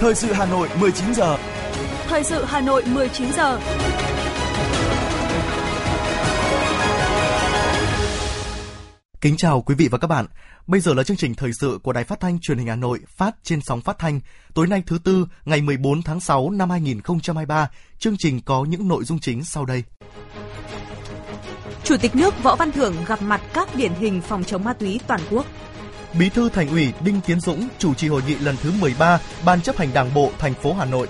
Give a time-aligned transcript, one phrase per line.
[0.00, 1.36] Thời sự Hà Nội 19 giờ.
[2.06, 3.60] Thời sự Hà Nội 19 giờ.
[9.20, 10.26] Kính chào quý vị và các bạn.
[10.66, 13.00] Bây giờ là chương trình thời sự của Đài Phát thanh Truyền hình Hà Nội
[13.08, 14.20] phát trên sóng phát thanh
[14.54, 17.70] tối nay thứ tư ngày 14 tháng 6 năm 2023.
[17.98, 19.84] Chương trình có những nội dung chính sau đây.
[21.84, 25.00] Chủ tịch nước Võ Văn Thưởng gặp mặt các điển hình phòng chống ma túy
[25.06, 25.46] toàn quốc.
[26.18, 29.60] Bí thư Thành ủy Đinh Tiến Dũng chủ trì hội nghị lần thứ 13 Ban
[29.60, 31.08] chấp hành Đảng bộ thành phố Hà Nội.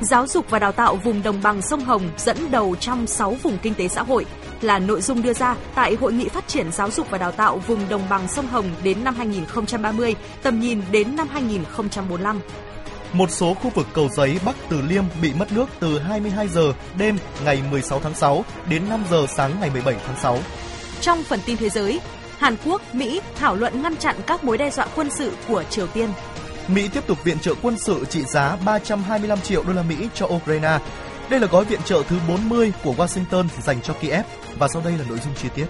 [0.00, 3.58] Giáo dục và đào tạo vùng đồng bằng sông Hồng dẫn đầu trong 6 vùng
[3.58, 4.26] kinh tế xã hội
[4.60, 7.58] là nội dung đưa ra tại Hội nghị phát triển giáo dục và đào tạo
[7.58, 12.40] vùng đồng bằng sông Hồng đến năm 2030, tầm nhìn đến năm 2045.
[13.12, 16.72] Một số khu vực cầu giấy Bắc Từ Liêm bị mất nước từ 22 giờ
[16.98, 20.38] đêm ngày 16 tháng 6 đến 5 giờ sáng ngày 17 tháng 6.
[21.00, 22.00] Trong phần tin thế giới,
[22.38, 25.86] Hàn Quốc, Mỹ thảo luận ngăn chặn các mối đe dọa quân sự của Triều
[25.86, 26.10] Tiên.
[26.68, 30.26] Mỹ tiếp tục viện trợ quân sự trị giá 325 triệu đô la Mỹ cho
[30.26, 30.78] Ukraine.
[31.30, 34.24] Đây là gói viện trợ thứ 40 của Washington dành cho Kiev
[34.58, 35.66] và sau đây là nội dung chi tiết.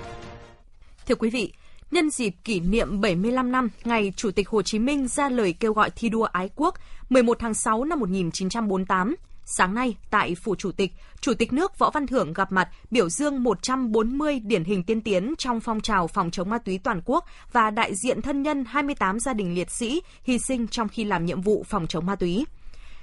[1.06, 1.52] Thưa quý vị,
[1.90, 5.72] nhân dịp kỷ niệm 75 năm ngày Chủ tịch Hồ Chí Minh ra lời kêu
[5.72, 6.74] gọi thi đua ái quốc
[7.08, 9.16] 11 tháng 6 năm 1948,
[9.50, 13.08] Sáng nay, tại Phủ Chủ tịch, Chủ tịch nước Võ Văn Thưởng gặp mặt biểu
[13.08, 17.24] dương 140 điển hình tiên tiến trong phong trào phòng chống ma túy toàn quốc
[17.52, 21.26] và đại diện thân nhân 28 gia đình liệt sĩ hy sinh trong khi làm
[21.26, 22.44] nhiệm vụ phòng chống ma túy.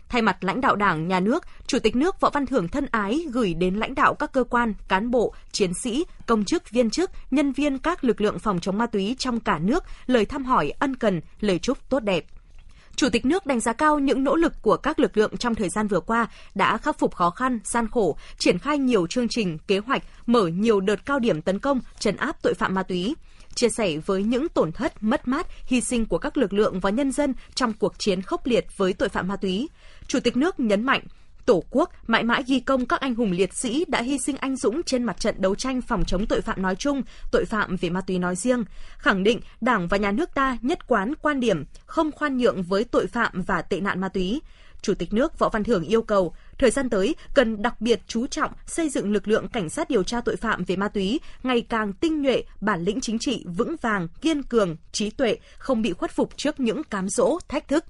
[0.10, 3.26] Thay mặt lãnh đạo Đảng, Nhà nước, Chủ tịch nước Võ Văn Thưởng thân ái
[3.32, 7.12] gửi đến lãnh đạo các cơ quan, cán bộ, chiến sĩ, công chức, viên chức,
[7.32, 10.74] nhân viên các lực lượng phòng chống ma túy trong cả nước lời thăm hỏi
[10.80, 12.26] ân cần, lời chúc tốt đẹp.
[12.96, 15.70] Chủ tịch nước đánh giá cao những nỗ lực của các lực lượng trong thời
[15.70, 19.58] gian vừa qua đã khắc phục khó khăn, gian khổ, triển khai nhiều chương trình,
[19.68, 23.16] kế hoạch, mở nhiều đợt cao điểm tấn công, trấn áp tội phạm ma túy.
[23.56, 26.90] Chia sẻ với những tổn thất, mất mát, hy sinh của các lực lượng và
[26.90, 29.70] nhân dân trong cuộc chiến khốc liệt với tội phạm ma túy,
[30.08, 31.02] Chủ tịch nước nhấn mạnh,
[31.46, 34.56] Tổ quốc mãi mãi ghi công các anh hùng liệt sĩ đã hy sinh anh
[34.56, 37.02] dũng trên mặt trận đấu tranh phòng chống tội phạm nói chung,
[37.32, 38.64] tội phạm về ma túy nói riêng,
[38.98, 42.84] khẳng định Đảng và nhà nước ta nhất quán quan điểm không khoan nhượng với
[42.84, 44.42] tội phạm và tệ nạn ma túy.
[44.82, 48.28] Chủ tịch nước Võ Văn Thưởng yêu cầu thời gian tới cần đặc biệt chú
[48.28, 51.62] trọng xây dựng lực lượng cảnh sát điều tra tội phạm về ma túy ngày
[51.62, 55.94] càng tinh nhuệ, bản lĩnh chính trị vững vàng, kiên cường, trí tuệ, không bị
[55.94, 57.86] khuất phục trước những cám dỗ, thách thức.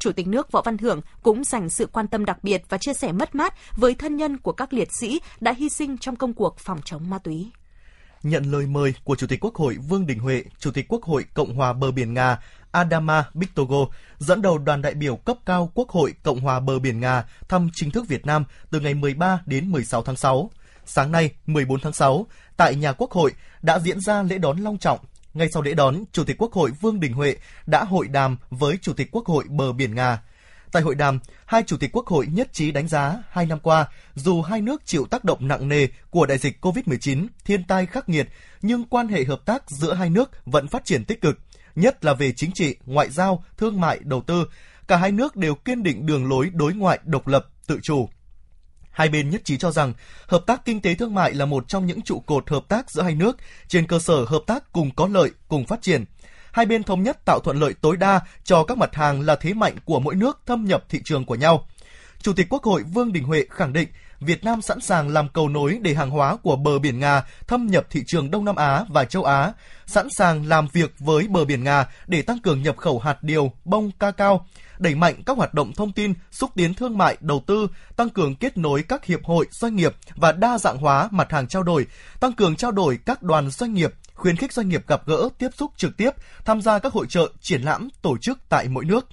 [0.00, 2.94] Chủ tịch nước Võ Văn Thưởng cũng dành sự quan tâm đặc biệt và chia
[2.94, 6.34] sẻ mất mát với thân nhân của các liệt sĩ đã hy sinh trong công
[6.34, 7.50] cuộc phòng chống ma túy.
[8.22, 11.24] Nhận lời mời của Chủ tịch Quốc hội Vương Đình Huệ, Chủ tịch Quốc hội
[11.34, 12.38] Cộng hòa bờ biển Nga
[12.72, 13.86] Adama Bictogo
[14.18, 17.68] dẫn đầu đoàn đại biểu cấp cao Quốc hội Cộng hòa bờ biển Nga thăm
[17.74, 20.50] chính thức Việt Nam từ ngày 13 đến 16 tháng 6.
[20.84, 23.32] Sáng nay, 14 tháng 6, tại nhà Quốc hội
[23.62, 24.98] đã diễn ra lễ đón long trọng
[25.34, 27.36] ngay sau lễ đón, Chủ tịch Quốc hội Vương Đình Huệ
[27.66, 30.22] đã hội đàm với Chủ tịch Quốc hội bờ biển Nga.
[30.72, 33.86] Tại hội đàm, hai chủ tịch Quốc hội nhất trí đánh giá hai năm qua,
[34.14, 38.08] dù hai nước chịu tác động nặng nề của đại dịch COVID-19, thiên tai khắc
[38.08, 38.28] nghiệt,
[38.62, 41.38] nhưng quan hệ hợp tác giữa hai nước vẫn phát triển tích cực,
[41.74, 44.44] nhất là về chính trị, ngoại giao, thương mại, đầu tư.
[44.88, 48.08] Cả hai nước đều kiên định đường lối đối ngoại độc lập, tự chủ,
[48.90, 49.92] Hai bên nhất trí cho rằng
[50.26, 53.02] hợp tác kinh tế thương mại là một trong những trụ cột hợp tác giữa
[53.02, 53.36] hai nước
[53.68, 56.04] trên cơ sở hợp tác cùng có lợi, cùng phát triển.
[56.52, 59.54] Hai bên thống nhất tạo thuận lợi tối đa cho các mặt hàng là thế
[59.54, 61.68] mạnh của mỗi nước thâm nhập thị trường của nhau.
[62.22, 63.88] Chủ tịch Quốc hội Vương Đình Huệ khẳng định
[64.20, 67.66] Việt Nam sẵn sàng làm cầu nối để hàng hóa của bờ biển Nga thâm
[67.66, 69.52] nhập thị trường Đông Nam Á và châu Á,
[69.86, 73.52] sẵn sàng làm việc với bờ biển Nga để tăng cường nhập khẩu hạt điều,
[73.64, 74.46] bông, ca cao,
[74.80, 78.36] đẩy mạnh các hoạt động thông tin, xúc tiến thương mại, đầu tư, tăng cường
[78.36, 81.86] kết nối các hiệp hội, doanh nghiệp và đa dạng hóa mặt hàng trao đổi,
[82.20, 85.48] tăng cường trao đổi các đoàn doanh nghiệp, khuyến khích doanh nghiệp gặp gỡ, tiếp
[85.56, 86.10] xúc trực tiếp,
[86.44, 89.06] tham gia các hội trợ, triển lãm tổ chức tại mỗi nước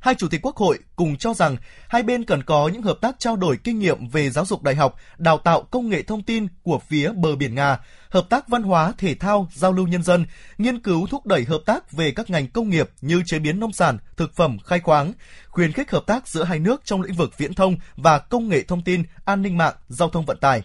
[0.00, 1.56] hai chủ tịch quốc hội cùng cho rằng
[1.88, 4.74] hai bên cần có những hợp tác trao đổi kinh nghiệm về giáo dục đại
[4.74, 7.78] học, đào tạo công nghệ thông tin của phía bờ biển Nga,
[8.10, 10.26] hợp tác văn hóa, thể thao, giao lưu nhân dân,
[10.58, 13.72] nghiên cứu thúc đẩy hợp tác về các ngành công nghiệp như chế biến nông
[13.72, 15.12] sản, thực phẩm, khai khoáng,
[15.48, 18.62] khuyến khích hợp tác giữa hai nước trong lĩnh vực viễn thông và công nghệ
[18.62, 20.62] thông tin, an ninh mạng, giao thông vận tải.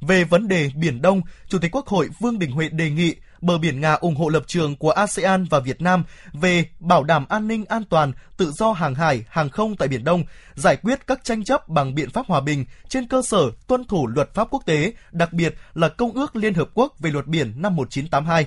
[0.00, 3.58] Về vấn đề Biển Đông, Chủ tịch Quốc hội Vương Đình Huệ đề nghị bờ
[3.58, 7.48] biển Nga ủng hộ lập trường của ASEAN và Việt Nam về bảo đảm an
[7.48, 10.24] ninh an toàn, tự do hàng hải, hàng không tại Biển Đông,
[10.54, 14.06] giải quyết các tranh chấp bằng biện pháp hòa bình trên cơ sở tuân thủ
[14.06, 17.52] luật pháp quốc tế, đặc biệt là Công ước Liên Hợp Quốc về luật biển
[17.56, 18.46] năm 1982.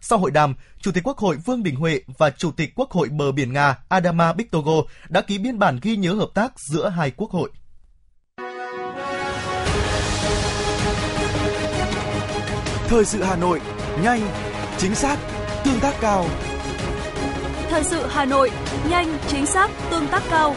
[0.00, 3.08] Sau hội đàm, Chủ tịch Quốc hội Vương Đình Huệ và Chủ tịch Quốc hội
[3.08, 7.10] bờ biển Nga Adama Bictogo đã ký biên bản ghi nhớ hợp tác giữa hai
[7.10, 7.50] quốc hội.
[12.88, 13.60] Thời sự Hà Nội,
[14.02, 14.20] nhanh,
[14.78, 15.16] chính xác,
[15.64, 16.26] tương tác cao.
[17.70, 18.50] Thời sự Hà Nội,
[18.88, 20.56] nhanh, chính xác, tương tác cao.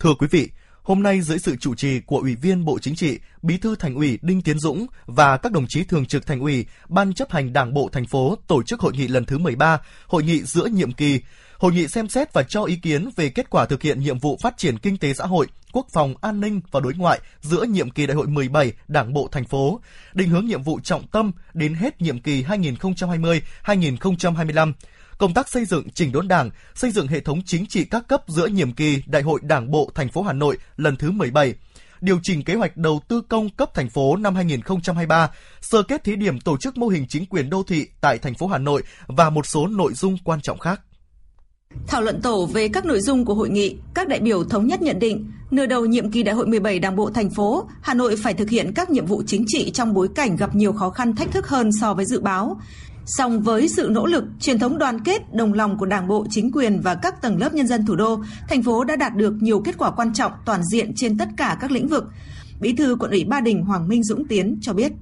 [0.00, 0.50] Thưa quý vị,
[0.86, 3.94] hôm nay dưới sự chủ trì của Ủy viên Bộ Chính trị, Bí thư Thành
[3.94, 7.52] ủy Đinh Tiến Dũng và các đồng chí thường trực Thành ủy, Ban chấp hành
[7.52, 10.92] Đảng bộ thành phố tổ chức hội nghị lần thứ 13, hội nghị giữa nhiệm
[10.92, 11.20] kỳ.
[11.58, 14.38] Hội nghị xem xét và cho ý kiến về kết quả thực hiện nhiệm vụ
[14.42, 17.90] phát triển kinh tế xã hội, quốc phòng, an ninh và đối ngoại giữa nhiệm
[17.90, 19.80] kỳ đại hội 17 Đảng bộ thành phố,
[20.14, 24.72] định hướng nhiệm vụ trọng tâm đến hết nhiệm kỳ 2020-2025
[25.18, 28.22] công tác xây dựng chỉnh đốn Đảng, xây dựng hệ thống chính trị các cấp
[28.26, 31.54] giữa nhiệm kỳ Đại hội Đảng bộ thành phố Hà Nội lần thứ 17,
[32.00, 35.30] điều chỉnh kế hoạch đầu tư công cấp thành phố năm 2023,
[35.60, 38.46] sơ kết thí điểm tổ chức mô hình chính quyền đô thị tại thành phố
[38.46, 40.80] Hà Nội và một số nội dung quan trọng khác.
[41.86, 44.82] Thảo luận tổ về các nội dung của hội nghị, các đại biểu thống nhất
[44.82, 48.16] nhận định, nửa đầu nhiệm kỳ đại hội 17 Đảng bộ thành phố, Hà Nội
[48.16, 51.16] phải thực hiện các nhiệm vụ chính trị trong bối cảnh gặp nhiều khó khăn
[51.16, 52.60] thách thức hơn so với dự báo.
[53.06, 56.52] Song với sự nỗ lực, truyền thống đoàn kết, đồng lòng của Đảng bộ, chính
[56.52, 59.60] quyền và các tầng lớp nhân dân thủ đô, thành phố đã đạt được nhiều
[59.60, 62.04] kết quả quan trọng toàn diện trên tất cả các lĩnh vực.
[62.60, 64.92] Bí thư quận ủy Ba Đình Hoàng Minh Dũng Tiến cho biết.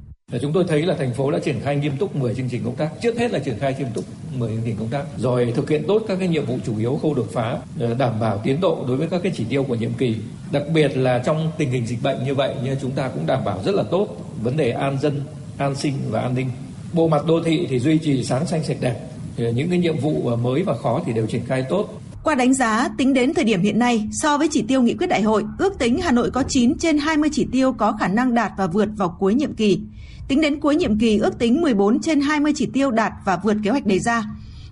[0.42, 2.76] Chúng tôi thấy là thành phố đã triển khai nghiêm túc 10 chương trình công
[2.76, 2.90] tác.
[3.02, 4.04] Trước hết là triển khai nghiêm túc
[4.38, 6.98] 10 chương trình công tác, rồi thực hiện tốt các cái nhiệm vụ chủ yếu
[7.02, 9.74] khâu đột phá, ờ, đảm bảo tiến độ đối với các cái chỉ tiêu của
[9.74, 10.16] nhiệm kỳ.
[10.52, 13.44] Đặc biệt là trong tình hình dịch bệnh như vậy, như chúng ta cũng đảm
[13.44, 14.08] bảo rất là tốt
[14.42, 15.20] vấn đề an dân,
[15.58, 16.50] an sinh và an ninh
[16.92, 18.94] bộ mặt đô thị thì duy trì sáng xanh sạch đẹp
[19.36, 22.88] những cái nhiệm vụ mới và khó thì đều triển khai tốt qua đánh giá,
[22.98, 25.78] tính đến thời điểm hiện nay, so với chỉ tiêu nghị quyết đại hội, ước
[25.78, 28.88] tính Hà Nội có 9 trên 20 chỉ tiêu có khả năng đạt và vượt
[28.96, 29.80] vào cuối nhiệm kỳ.
[30.28, 33.56] Tính đến cuối nhiệm kỳ, ước tính 14 trên 20 chỉ tiêu đạt và vượt
[33.62, 34.24] kế hoạch đề ra.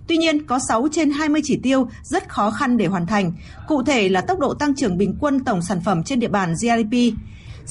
[0.07, 3.33] Tuy nhiên, có 6 trên 20 chỉ tiêu rất khó khăn để hoàn thành.
[3.67, 6.53] Cụ thể là tốc độ tăng trưởng bình quân tổng sản phẩm trên địa bàn
[6.53, 6.95] GDP,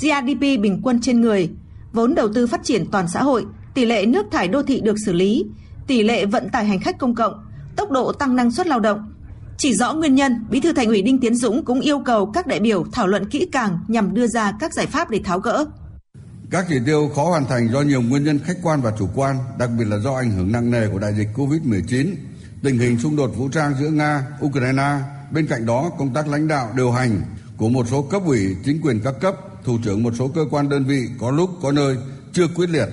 [0.01, 1.51] GDP bình quân trên người,
[1.93, 3.45] vốn đầu tư phát triển toàn xã hội,
[3.75, 5.45] tỷ lệ nước thải đô thị được xử lý,
[5.87, 7.35] tỷ lệ vận tải hành khách công cộng,
[7.77, 9.12] tốc độ tăng năng suất lao động.
[9.63, 12.47] Chỉ rõ nguyên nhân, Bí thư Thành ủy Đinh Tiến Dũng cũng yêu cầu các
[12.47, 15.65] đại biểu thảo luận kỹ càng nhằm đưa ra các giải pháp để tháo gỡ.
[16.51, 19.37] Các chỉ tiêu khó hoàn thành do nhiều nguyên nhân khách quan và chủ quan,
[19.59, 22.15] đặc biệt là do ảnh hưởng nặng nề của đại dịch Covid-19,
[22.63, 24.99] tình hình xung đột vũ trang giữa Nga, Ukraine.
[25.33, 27.23] Bên cạnh đó, công tác lãnh đạo điều hành
[27.57, 29.35] của một số cấp ủy, chính quyền các cấp,
[29.65, 31.97] thủ trưởng một số cơ quan đơn vị có lúc có nơi
[32.33, 32.89] chưa quyết liệt,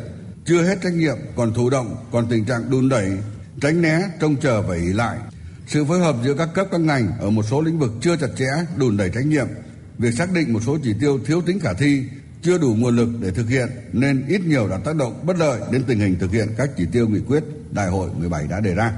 [0.45, 3.17] chưa hết trách nhiệm, còn thụ động, còn tình trạng đun đẩy,
[3.61, 5.17] tránh né, trông chờ và ỉ lại.
[5.69, 8.27] Sự phối hợp giữa các cấp các ngành ở một số lĩnh vực chưa chặt
[8.37, 9.47] chẽ, đùn đẩy trách nhiệm.
[9.97, 12.03] Việc xác định một số chỉ tiêu thiếu tính khả thi,
[12.41, 15.61] chưa đủ nguồn lực để thực hiện nên ít nhiều đã tác động bất lợi
[15.71, 18.75] đến tình hình thực hiện các chỉ tiêu nghị quyết Đại hội 17 đã đề
[18.75, 18.93] ra.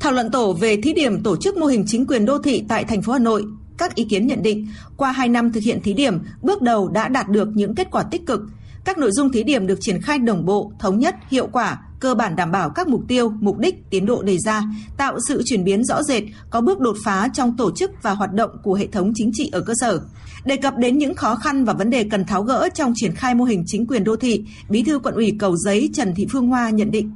[0.00, 2.84] Thảo luận tổ về thí điểm tổ chức mô hình chính quyền đô thị tại
[2.84, 3.44] thành phố Hà Nội,
[3.78, 7.08] các ý kiến nhận định qua 2 năm thực hiện thí điểm, bước đầu đã
[7.08, 8.40] đạt được những kết quả tích cực,
[8.84, 12.14] các nội dung thí điểm được triển khai đồng bộ, thống nhất, hiệu quả, cơ
[12.14, 14.62] bản đảm bảo các mục tiêu, mục đích, tiến độ đề ra,
[14.96, 18.32] tạo sự chuyển biến rõ rệt, có bước đột phá trong tổ chức và hoạt
[18.32, 20.00] động của hệ thống chính trị ở cơ sở.
[20.44, 23.34] Đề cập đến những khó khăn và vấn đề cần tháo gỡ trong triển khai
[23.34, 26.48] mô hình chính quyền đô thị, Bí thư quận ủy Cầu Giấy Trần Thị Phương
[26.48, 27.10] Hoa nhận định.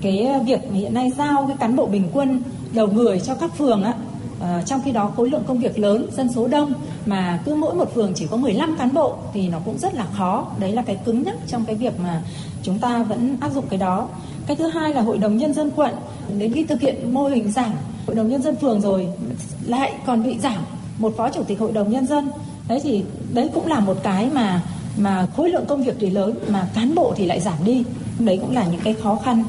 [0.00, 2.42] Cái việc hiện nay giao cái cán bộ bình quân
[2.74, 3.94] đầu người cho các phường á,
[4.40, 6.72] À, trong khi đó khối lượng công việc lớn, dân số đông
[7.06, 10.06] mà cứ mỗi một phường chỉ có 15 cán bộ thì nó cũng rất là
[10.12, 10.46] khó.
[10.58, 12.22] Đấy là cái cứng nhất trong cái việc mà
[12.62, 14.08] chúng ta vẫn áp dụng cái đó.
[14.46, 15.94] Cái thứ hai là hội đồng nhân dân quận
[16.38, 17.72] đến khi thực hiện mô hình giảm
[18.06, 19.08] hội đồng nhân dân phường rồi
[19.66, 20.64] lại còn bị giảm
[20.98, 22.30] một phó chủ tịch hội đồng nhân dân.
[22.68, 24.62] Đấy thì đấy cũng là một cái mà
[24.98, 27.84] mà khối lượng công việc thì lớn mà cán bộ thì lại giảm đi.
[28.18, 29.44] Đấy cũng là những cái khó khăn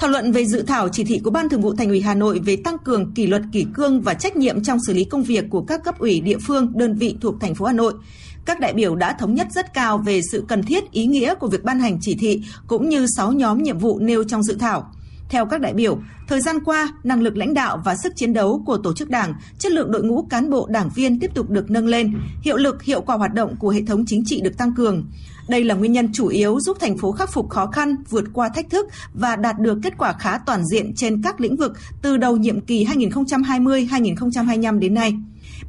[0.00, 2.40] Thảo luận về dự thảo chỉ thị của Ban Thường vụ Thành ủy Hà Nội
[2.44, 5.44] về tăng cường kỷ luật kỷ cương và trách nhiệm trong xử lý công việc
[5.50, 7.94] của các cấp ủy địa phương, đơn vị thuộc thành phố Hà Nội.
[8.44, 11.48] Các đại biểu đã thống nhất rất cao về sự cần thiết, ý nghĩa của
[11.48, 14.92] việc ban hành chỉ thị cũng như 6 nhóm nhiệm vụ nêu trong dự thảo.
[15.28, 18.62] Theo các đại biểu, thời gian qua, năng lực lãnh đạo và sức chiến đấu
[18.66, 21.70] của tổ chức đảng, chất lượng đội ngũ cán bộ đảng viên tiếp tục được
[21.70, 24.74] nâng lên, hiệu lực hiệu quả hoạt động của hệ thống chính trị được tăng
[24.74, 25.04] cường.
[25.50, 28.48] Đây là nguyên nhân chủ yếu giúp thành phố khắc phục khó khăn, vượt qua
[28.48, 32.16] thách thức và đạt được kết quả khá toàn diện trên các lĩnh vực từ
[32.16, 35.14] đầu nhiệm kỳ 2020-2025 đến nay.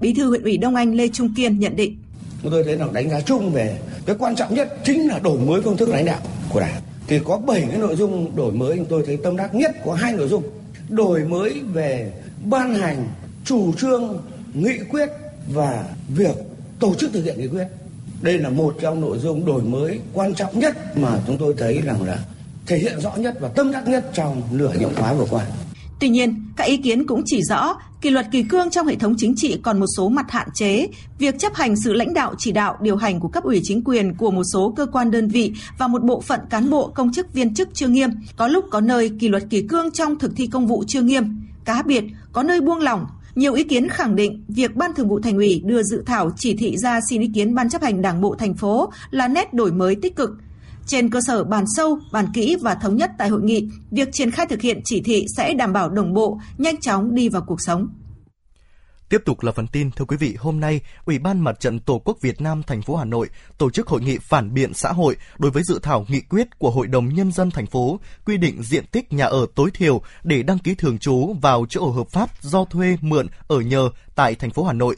[0.01, 1.97] Bí thư huyện ủy Đông Anh Lê Trung Kiên nhận định.
[2.43, 5.39] Chúng tôi thấy là đánh giá chung về cái quan trọng nhất chính là đổi
[5.39, 6.19] mới phương thức lãnh đạo
[6.49, 6.81] của Đảng.
[7.07, 9.93] Thì có 7 cái nội dung đổi mới chúng tôi thấy tâm đắc nhất có
[9.93, 10.43] hai nội dung.
[10.89, 12.13] Đổi mới về
[12.45, 13.07] ban hành
[13.45, 14.21] chủ trương,
[14.53, 15.09] nghị quyết
[15.53, 15.85] và
[16.15, 16.35] việc
[16.79, 17.67] tổ chức thực hiện nghị quyết
[18.21, 21.81] đây là một trong nội dung đổi mới quan trọng nhất mà chúng tôi thấy
[21.81, 22.19] rằng là
[22.65, 25.45] thể hiện rõ nhất và tâm đắc nhất trong nửa nhiệm khóa vừa qua.
[25.99, 29.15] Tuy nhiên, các ý kiến cũng chỉ rõ, kỷ luật kỳ cương trong hệ thống
[29.17, 30.87] chính trị còn một số mặt hạn chế,
[31.19, 34.15] việc chấp hành sự lãnh đạo chỉ đạo điều hành của cấp ủy chính quyền
[34.15, 37.33] của một số cơ quan đơn vị và một bộ phận cán bộ công chức
[37.33, 40.47] viên chức chưa nghiêm, có lúc có nơi kỷ luật kỳ cương trong thực thi
[40.47, 44.43] công vụ chưa nghiêm, cá biệt có nơi buông lỏng, nhiều ý kiến khẳng định
[44.47, 47.55] việc Ban Thường vụ Thành ủy đưa dự thảo chỉ thị ra xin ý kiến
[47.55, 50.29] Ban chấp hành Đảng bộ thành phố là nét đổi mới tích cực.
[50.85, 54.31] Trên cơ sở bàn sâu, bàn kỹ và thống nhất tại hội nghị, việc triển
[54.31, 57.61] khai thực hiện chỉ thị sẽ đảm bảo đồng bộ, nhanh chóng đi vào cuộc
[57.61, 57.87] sống.
[59.11, 62.01] Tiếp tục là phần tin, thưa quý vị, hôm nay, Ủy ban Mặt trận Tổ
[62.05, 65.15] quốc Việt Nam thành phố Hà Nội tổ chức hội nghị phản biện xã hội
[65.37, 68.63] đối với dự thảo nghị quyết của Hội đồng Nhân dân thành phố quy định
[68.63, 72.09] diện tích nhà ở tối thiểu để đăng ký thường trú vào chỗ ở hợp
[72.09, 74.95] pháp do thuê, mượn, ở nhờ tại thành phố Hà Nội.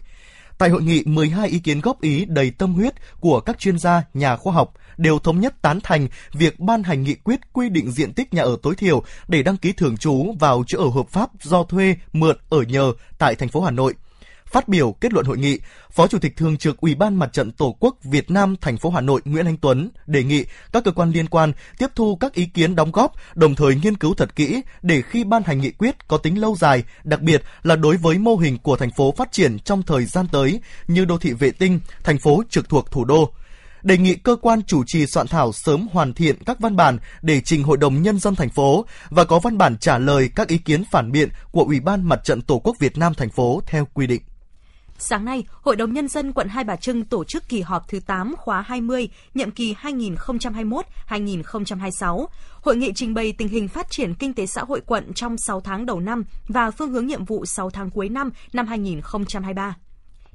[0.64, 4.04] Tại hội nghị, 12 ý kiến góp ý đầy tâm huyết của các chuyên gia,
[4.14, 7.92] nhà khoa học đều thống nhất tán thành việc ban hành nghị quyết quy định
[7.92, 11.10] diện tích nhà ở tối thiểu để đăng ký thường trú vào chỗ ở hợp
[11.10, 13.94] pháp do thuê, mượn, ở nhờ tại thành phố Hà Nội.
[14.54, 15.60] Phát biểu kết luận hội nghị,
[15.92, 18.90] Phó Chủ tịch Thường trực Ủy ban Mặt trận Tổ quốc Việt Nam thành phố
[18.90, 22.34] Hà Nội Nguyễn Anh Tuấn đề nghị các cơ quan liên quan tiếp thu các
[22.34, 25.72] ý kiến đóng góp, đồng thời nghiên cứu thật kỹ để khi ban hành nghị
[25.72, 29.14] quyết có tính lâu dài, đặc biệt là đối với mô hình của thành phố
[29.18, 32.92] phát triển trong thời gian tới như đô thị vệ tinh, thành phố trực thuộc
[32.92, 33.34] thủ đô
[33.84, 37.42] đề nghị cơ quan chủ trì soạn thảo sớm hoàn thiện các văn bản để
[37.42, 40.58] trình Hội đồng Nhân dân thành phố và có văn bản trả lời các ý
[40.58, 43.88] kiến phản biện của Ủy ban Mặt trận Tổ quốc Việt Nam thành phố theo
[43.94, 44.22] quy định.
[44.98, 48.00] Sáng nay, Hội đồng Nhân dân quận Hai Bà Trưng tổ chức kỳ họp thứ
[48.00, 52.26] 8 khóa 20, nhiệm kỳ 2021-2026.
[52.62, 55.62] Hội nghị trình bày tình hình phát triển kinh tế xã hội quận trong 6
[55.62, 59.76] tháng đầu năm và phương hướng nhiệm vụ 6 tháng cuối năm năm 2023.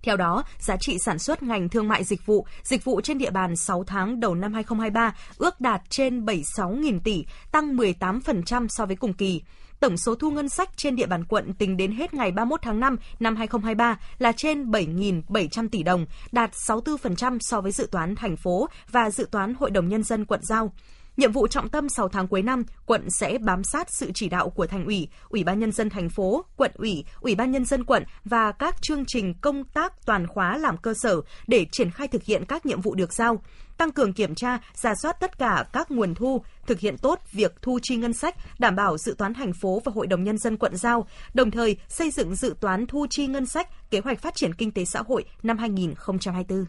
[0.03, 3.31] Theo đó, giá trị sản xuất ngành thương mại dịch vụ, dịch vụ trên địa
[3.31, 8.97] bàn 6 tháng đầu năm 2023 ước đạt trên 76.000 tỷ, tăng 18% so với
[8.97, 9.43] cùng kỳ.
[9.81, 12.81] Tổng số thu ngân sách trên địa bàn quận tính đến hết ngày 31 tháng
[12.81, 18.37] 5 năm 2023 là trên 7.700 tỷ đồng, đạt 64% so với dự toán thành
[18.37, 20.73] phố và dự toán Hội đồng Nhân dân quận giao.
[21.17, 24.51] Nhiệm vụ trọng tâm 6 tháng cuối năm, quận sẽ bám sát sự chỉ đạo
[24.51, 27.85] của thành ủy, ủy ban nhân dân thành phố, quận ủy, ủy ban nhân dân
[27.85, 32.09] quận và các chương trình công tác toàn khóa làm cơ sở để triển khai
[32.09, 33.43] thực hiện các nhiệm vụ được giao
[33.79, 37.55] tăng cường kiểm tra, giả soát tất cả các nguồn thu, thực hiện tốt việc
[37.63, 40.57] thu chi ngân sách, đảm bảo dự toán thành phố và Hội đồng Nhân dân
[40.57, 44.35] quận giao, đồng thời xây dựng dự toán thu chi ngân sách, kế hoạch phát
[44.35, 46.65] triển kinh tế xã hội năm 2024.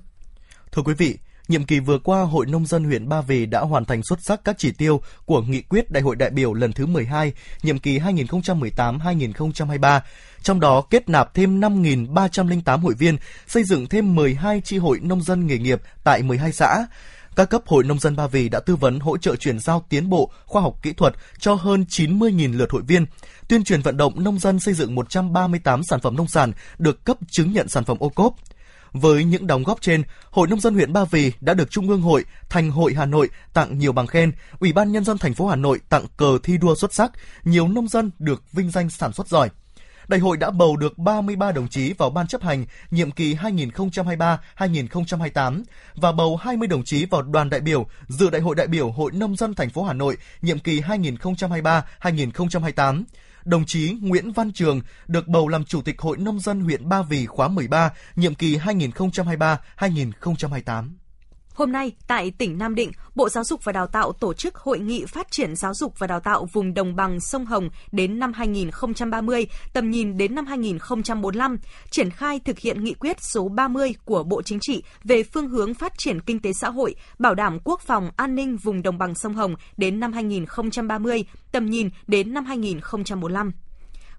[0.71, 1.17] Thưa quý vị,
[1.49, 4.43] Nhiệm kỳ vừa qua, Hội Nông dân huyện Ba Vì đã hoàn thành xuất sắc
[4.43, 7.99] các chỉ tiêu của nghị quyết Đại hội đại biểu lần thứ 12, nhiệm kỳ
[7.99, 9.99] 2018-2023.
[10.43, 15.23] Trong đó kết nạp thêm 5.308 hội viên, xây dựng thêm 12 chi hội nông
[15.23, 16.85] dân nghề nghiệp tại 12 xã.
[17.35, 20.09] Các cấp hội nông dân Ba Vì đã tư vấn hỗ trợ chuyển giao tiến
[20.09, 23.05] bộ khoa học kỹ thuật cho hơn 90.000 lượt hội viên,
[23.47, 27.17] tuyên truyền vận động nông dân xây dựng 138 sản phẩm nông sản được cấp
[27.31, 28.35] chứng nhận sản phẩm ô cốp.
[28.93, 32.01] Với những đóng góp trên, Hội nông dân huyện Ba Vì đã được Trung ương
[32.01, 35.47] Hội, Thành hội Hà Nội tặng nhiều bằng khen, Ủy ban nhân dân thành phố
[35.47, 37.11] Hà Nội tặng cờ thi đua xuất sắc,
[37.43, 39.49] nhiều nông dân được vinh danh sản xuất giỏi.
[40.09, 45.63] Đại hội đã bầu được 33 đồng chí vào ban chấp hành nhiệm kỳ 2023-2028
[45.95, 49.11] và bầu 20 đồng chí vào đoàn đại biểu dự Đại hội đại biểu Hội
[49.11, 53.03] nông dân thành phố Hà Nội nhiệm kỳ 2023-2028
[53.45, 57.01] đồng chí Nguyễn Văn Trường được bầu làm Chủ tịch Hội Nông dân huyện Ba
[57.01, 60.89] Vì khóa 13, nhiệm kỳ 2023-2028.
[61.59, 64.79] Hôm nay, tại tỉnh Nam Định, Bộ Giáo dục và Đào tạo tổ chức Hội
[64.79, 68.33] nghị Phát triển Giáo dục và Đào tạo vùng đồng bằng sông Hồng đến năm
[68.33, 71.57] 2030, tầm nhìn đến năm 2045,
[71.89, 75.73] triển khai thực hiện nghị quyết số 30 của Bộ Chính trị về phương hướng
[75.73, 79.15] phát triển kinh tế xã hội, bảo đảm quốc phòng an ninh vùng đồng bằng
[79.15, 83.51] sông Hồng đến năm 2030, tầm nhìn đến năm 2045.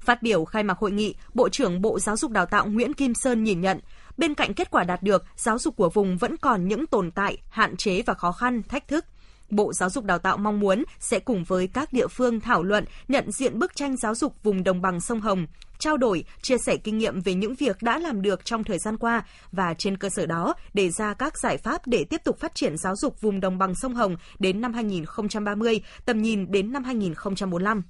[0.00, 3.14] Phát biểu khai mạc hội nghị, Bộ trưởng Bộ Giáo dục Đào tạo Nguyễn Kim
[3.14, 3.80] Sơn nhìn nhận,
[4.20, 7.38] Bên cạnh kết quả đạt được, giáo dục của vùng vẫn còn những tồn tại,
[7.48, 9.04] hạn chế và khó khăn, thách thức.
[9.50, 12.84] Bộ Giáo dục Đào tạo mong muốn sẽ cùng với các địa phương thảo luận,
[13.08, 15.46] nhận diện bức tranh giáo dục vùng đồng bằng sông Hồng,
[15.78, 18.96] trao đổi, chia sẻ kinh nghiệm về những việc đã làm được trong thời gian
[18.96, 22.54] qua và trên cơ sở đó đề ra các giải pháp để tiếp tục phát
[22.54, 26.84] triển giáo dục vùng đồng bằng sông Hồng đến năm 2030, tầm nhìn đến năm
[26.84, 27.82] 2045.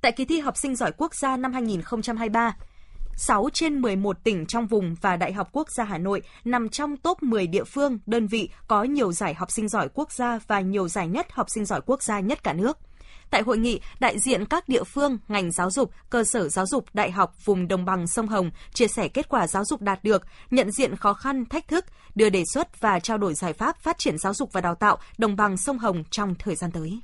[0.00, 2.56] Tại kỳ thi học sinh giỏi quốc gia năm 2023,
[3.16, 6.96] 6 trên 11 tỉnh trong vùng và Đại học Quốc gia Hà Nội nằm trong
[6.96, 10.60] top 10 địa phương, đơn vị có nhiều giải học sinh giỏi quốc gia và
[10.60, 12.78] nhiều giải nhất học sinh giỏi quốc gia nhất cả nước.
[13.30, 16.84] Tại hội nghị, đại diện các địa phương, ngành giáo dục, cơ sở giáo dục,
[16.92, 20.22] đại học vùng đồng bằng sông Hồng chia sẻ kết quả giáo dục đạt được,
[20.50, 23.98] nhận diện khó khăn, thách thức, đưa đề xuất và trao đổi giải pháp phát
[23.98, 27.00] triển giáo dục và đào tạo đồng bằng sông Hồng trong thời gian tới.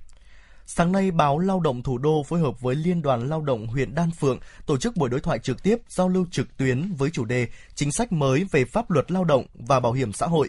[0.71, 3.95] Sáng nay, báo Lao động Thủ đô phối hợp với Liên đoàn Lao động huyện
[3.95, 7.25] Đan Phượng tổ chức buổi đối thoại trực tiếp giao lưu trực tuyến với chủ
[7.25, 10.49] đề Chính sách mới về pháp luật lao động và bảo hiểm xã hội.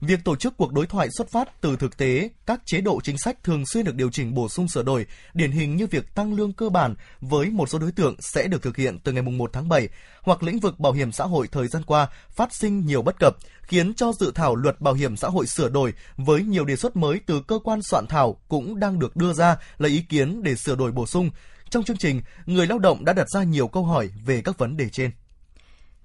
[0.00, 3.18] Việc tổ chức cuộc đối thoại xuất phát từ thực tế, các chế độ chính
[3.18, 6.34] sách thường xuyên được điều chỉnh bổ sung sửa đổi, điển hình như việc tăng
[6.34, 9.50] lương cơ bản với một số đối tượng sẽ được thực hiện từ ngày 1
[9.52, 9.88] tháng 7,
[10.22, 13.36] hoặc lĩnh vực bảo hiểm xã hội thời gian qua phát sinh nhiều bất cập,
[13.62, 16.96] khiến cho dự thảo luật bảo hiểm xã hội sửa đổi với nhiều đề xuất
[16.96, 20.54] mới từ cơ quan soạn thảo cũng đang được đưa ra lấy ý kiến để
[20.54, 21.30] sửa đổi bổ sung.
[21.70, 24.76] Trong chương trình, người lao động đã đặt ra nhiều câu hỏi về các vấn
[24.76, 25.10] đề trên.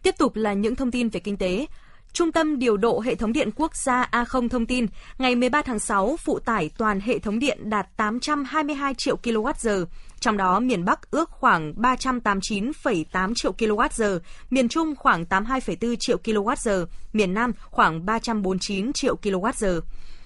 [0.03, 1.65] Tiếp tục là những thông tin về kinh tế.
[2.13, 4.85] Trung tâm điều độ hệ thống điện quốc gia A0 thông tin,
[5.17, 9.85] ngày 13 tháng 6, phụ tải toàn hệ thống điện đạt 822 triệu kWh,
[10.19, 16.85] trong đó miền Bắc ước khoảng 389,8 triệu kWh, miền Trung khoảng 82,4 triệu kWh,
[17.13, 19.81] miền Nam khoảng 349 triệu kWh.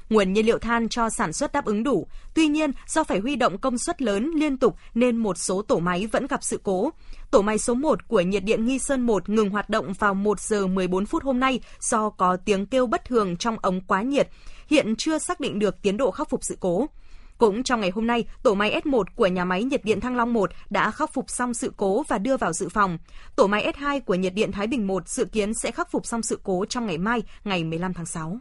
[0.10, 2.08] Nguồn nhiên liệu than cho sản xuất đáp ứng đủ.
[2.34, 5.80] Tuy nhiên, do phải huy động công suất lớn liên tục nên một số tổ
[5.80, 6.90] máy vẫn gặp sự cố.
[7.32, 10.40] Tổ máy số 1 của nhiệt điện Nghi Sơn 1 ngừng hoạt động vào 1
[10.40, 14.30] giờ 14 phút hôm nay do có tiếng kêu bất thường trong ống quá nhiệt.
[14.70, 16.88] Hiện chưa xác định được tiến độ khắc phục sự cố.
[17.38, 20.34] Cũng trong ngày hôm nay, tổ máy S1 của nhà máy nhiệt điện Thăng Long
[20.34, 22.98] 1 đã khắc phục xong sự cố và đưa vào dự phòng.
[23.36, 26.22] Tổ máy S2 của nhiệt điện Thái Bình 1 dự kiến sẽ khắc phục xong
[26.22, 28.40] sự cố trong ngày mai, ngày 15 tháng 6.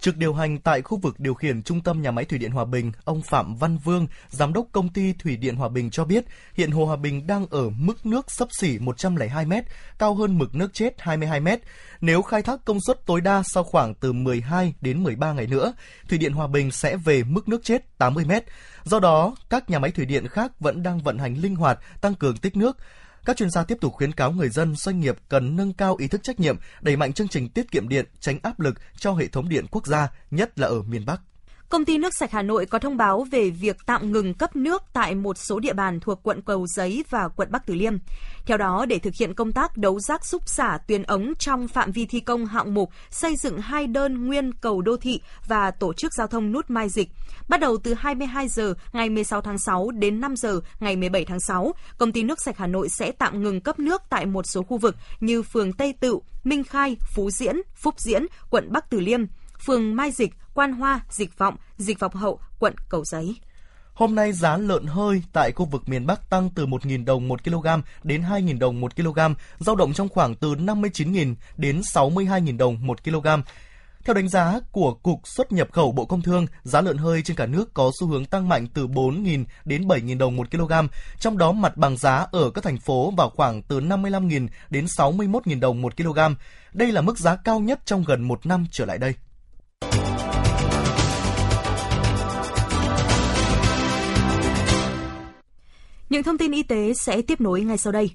[0.00, 2.64] Trực điều hành tại khu vực điều khiển trung tâm nhà máy thủy điện Hòa
[2.64, 6.24] Bình, ông Phạm Văn Vương, giám đốc công ty Thủy điện Hòa Bình cho biết,
[6.54, 9.52] hiện hồ Hòa Bình đang ở mức nước sấp xỉ 102 m,
[9.98, 11.48] cao hơn mực nước chết 22 m.
[12.00, 15.72] Nếu khai thác công suất tối đa sau khoảng từ 12 đến 13 ngày nữa,
[16.08, 18.32] thủy điện Hòa Bình sẽ về mức nước chết 80 m.
[18.84, 22.14] Do đó, các nhà máy thủy điện khác vẫn đang vận hành linh hoạt, tăng
[22.14, 22.76] cường tích nước.
[23.24, 26.08] Các chuyên gia tiếp tục khuyến cáo người dân, doanh nghiệp cần nâng cao ý
[26.08, 29.26] thức trách nhiệm, đẩy mạnh chương trình tiết kiệm điện, tránh áp lực cho hệ
[29.26, 31.20] thống điện quốc gia, nhất là ở miền Bắc.
[31.70, 34.82] Công ty nước sạch Hà Nội có thông báo về việc tạm ngừng cấp nước
[34.92, 37.96] tại một số địa bàn thuộc quận Cầu Giấy và quận Bắc Từ Liêm.
[38.46, 41.92] Theo đó, để thực hiện công tác đấu rác xúc xả tuyến ống trong phạm
[41.92, 45.92] vi thi công hạng mục xây dựng hai đơn nguyên cầu đô thị và tổ
[45.92, 47.08] chức giao thông nút Mai Dịch,
[47.48, 51.40] bắt đầu từ 22 giờ ngày 16 tháng 6 đến 5 giờ ngày 17 tháng
[51.40, 54.62] 6, công ty nước sạch Hà Nội sẽ tạm ngừng cấp nước tại một số
[54.62, 59.00] khu vực như phường Tây Tựu, Minh Khai, Phú Diễn, Phúc Diễn, quận Bắc Từ
[59.00, 59.20] Liêm,
[59.66, 63.36] phường Mai Dịch, Quan Hoa, Dịch Vọng, Dịch Vọng Hậu, quận Cầu Giấy.
[63.94, 67.44] Hôm nay giá lợn hơi tại khu vực miền Bắc tăng từ 1.000 đồng 1
[67.44, 67.66] kg
[68.02, 69.18] đến 2.000 đồng 1 kg,
[69.58, 73.26] giao động trong khoảng từ 59.000 đến 62.000 đồng 1 kg.
[74.04, 77.36] Theo đánh giá của Cục xuất nhập khẩu Bộ Công Thương, giá lợn hơi trên
[77.36, 80.72] cả nước có xu hướng tăng mạnh từ 4.000 đến 7.000 đồng một kg,
[81.18, 85.60] trong đó mặt bằng giá ở các thành phố vào khoảng từ 55.000 đến 61.000
[85.60, 86.18] đồng một kg.
[86.72, 89.14] Đây là mức giá cao nhất trong gần một năm trở lại đây.
[96.10, 98.10] Những thông tin y tế sẽ tiếp nối ngay sau đây.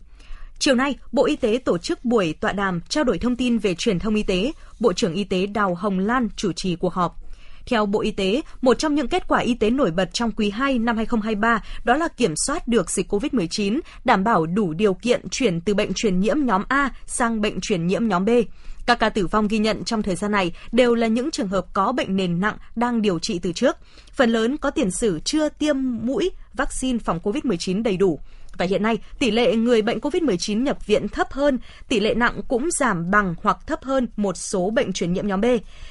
[0.59, 3.75] Chiều nay, Bộ Y tế tổ chức buổi tọa đàm trao đổi thông tin về
[3.75, 4.51] truyền thông y tế.
[4.79, 7.15] Bộ trưởng Y tế Đào Hồng Lan chủ trì cuộc họp.
[7.65, 10.49] Theo Bộ Y tế, một trong những kết quả y tế nổi bật trong quý
[10.49, 15.29] 2 năm 2023 đó là kiểm soát được dịch COVID-19, đảm bảo đủ điều kiện
[15.29, 18.29] chuyển từ bệnh truyền nhiễm nhóm A sang bệnh truyền nhiễm nhóm B.
[18.85, 21.65] Các ca tử vong ghi nhận trong thời gian này đều là những trường hợp
[21.73, 23.77] có bệnh nền nặng đang điều trị từ trước.
[24.13, 28.19] Phần lớn có tiền sử chưa tiêm mũi vaccine phòng COVID-19 đầy đủ.
[28.57, 32.41] Và hiện nay, tỷ lệ người bệnh COVID-19 nhập viện thấp hơn, tỷ lệ nặng
[32.47, 35.45] cũng giảm bằng hoặc thấp hơn một số bệnh truyền nhiễm nhóm B.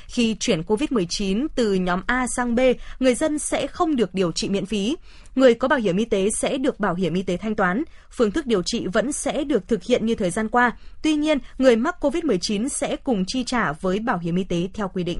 [0.08, 2.60] Khi chuyển COVID-19 từ nhóm A sang B,
[2.98, 4.96] người dân sẽ không được điều trị miễn phí.
[5.34, 7.82] Người có bảo hiểm y tế sẽ được bảo hiểm y tế thanh toán.
[8.10, 10.76] Phương thức điều trị vẫn sẽ được thực hiện như thời gian qua.
[11.02, 14.88] Tuy nhiên, người mắc COVID-19 sẽ cùng chi trả với bảo hiểm y tế theo
[14.88, 15.18] quy định.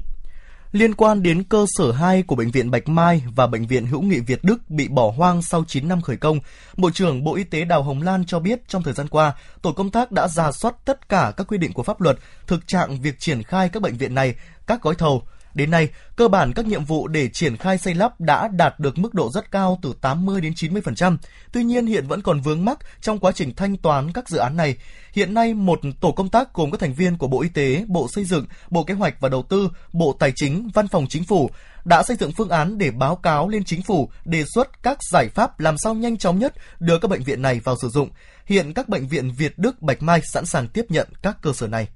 [0.75, 4.01] Liên quan đến cơ sở 2 của Bệnh viện Bạch Mai và Bệnh viện Hữu
[4.01, 6.39] nghị Việt Đức bị bỏ hoang sau 9 năm khởi công,
[6.77, 9.71] Bộ trưởng Bộ Y tế Đào Hồng Lan cho biết trong thời gian qua, tổ
[9.71, 13.01] công tác đã ra soát tất cả các quy định của pháp luật, thực trạng
[13.01, 14.35] việc triển khai các bệnh viện này,
[14.67, 15.23] các gói thầu,
[15.55, 18.97] Đến nay, cơ bản các nhiệm vụ để triển khai xây lắp đã đạt được
[18.97, 21.17] mức độ rất cao từ 80 đến 90%.
[21.51, 24.57] Tuy nhiên hiện vẫn còn vướng mắc trong quá trình thanh toán các dự án
[24.57, 24.77] này.
[25.13, 28.07] Hiện nay một tổ công tác gồm các thành viên của Bộ Y tế, Bộ
[28.15, 31.49] Xây dựng, Bộ Kế hoạch và Đầu tư, Bộ Tài chính, Văn phòng Chính phủ
[31.85, 35.29] đã xây dựng phương án để báo cáo lên chính phủ đề xuất các giải
[35.29, 38.09] pháp làm sao nhanh chóng nhất đưa các bệnh viện này vào sử dụng.
[38.45, 41.67] Hiện các bệnh viện Việt Đức, Bạch Mai sẵn sàng tiếp nhận các cơ sở
[41.67, 41.87] này.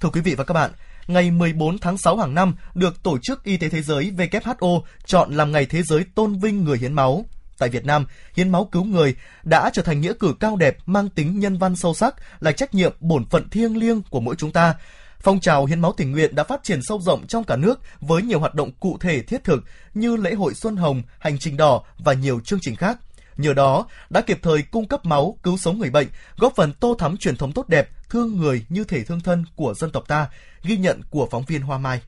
[0.00, 0.70] Thưa quý vị và các bạn,
[1.06, 5.32] ngày 14 tháng 6 hàng năm được Tổ chức Y tế Thế giới WHO chọn
[5.32, 7.24] làm ngày thế giới tôn vinh người hiến máu.
[7.58, 11.08] Tại Việt Nam, hiến máu cứu người đã trở thành nghĩa cử cao đẹp mang
[11.08, 14.52] tính nhân văn sâu sắc là trách nhiệm bổn phận thiêng liêng của mỗi chúng
[14.52, 14.74] ta.
[15.20, 18.22] Phong trào hiến máu tình nguyện đã phát triển sâu rộng trong cả nước với
[18.22, 19.64] nhiều hoạt động cụ thể thiết thực
[19.94, 22.98] như lễ hội Xuân Hồng, hành trình đỏ và nhiều chương trình khác.
[23.36, 26.94] Nhờ đó, đã kịp thời cung cấp máu cứu sống người bệnh, góp phần tô
[26.98, 30.28] thắm truyền thống tốt đẹp, thương người như thể thương thân của dân tộc ta,
[30.62, 32.00] ghi nhận của phóng viên Hoa Mai.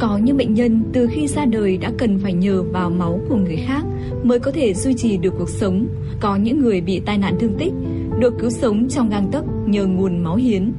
[0.00, 3.36] Có những bệnh nhân từ khi ra đời đã cần phải nhờ vào máu của
[3.36, 3.82] người khác
[4.22, 5.86] mới có thể duy trì được cuộc sống.
[6.20, 7.72] Có những người bị tai nạn thương tích,
[8.18, 10.72] được cứu sống trong gang tấc nhờ nguồn máu hiến.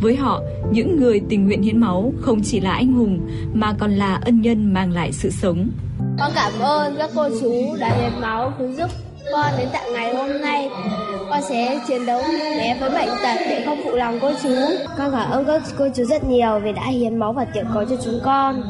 [0.00, 3.92] Với họ, những người tình nguyện hiến máu không chỉ là anh hùng mà còn
[3.92, 5.70] là ân nhân mang lại sự sống.
[6.18, 8.90] Con cảm ơn các cô chú đã hiến máu cứu giúp
[9.32, 10.70] con đến tận ngày hôm nay.
[11.30, 14.54] Con sẽ chiến đấu để với bệnh tật để không phụ lòng cô chú.
[14.98, 17.84] Con cảm ơn các cô chú rất nhiều vì đã hiến máu và tiểu cầu
[17.84, 18.62] cho chúng con.